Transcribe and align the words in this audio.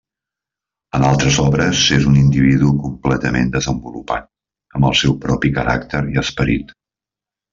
En 0.99 1.03
altres 1.09 1.35
obres 1.41 1.81
és 1.97 2.07
un 2.11 2.15
individu 2.21 2.71
completament 2.85 3.53
desenvolupat 3.57 4.27
amb 4.79 4.89
el 4.89 4.97
seu 5.03 5.13
propi 5.27 5.51
caràcter 5.59 6.01
i 6.15 6.21
esperit. 6.25 6.75